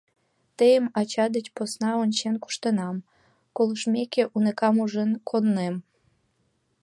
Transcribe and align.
—Тыйым 0.57 0.85
ача 0.99 1.25
деч 1.35 1.47
посна 1.55 1.91
ончен 2.03 2.35
куштенам, 2.43 2.95
колымешкем 3.55 4.27
уныкам 4.35 4.75
ужын 4.83 5.11
коднем. 5.29 5.75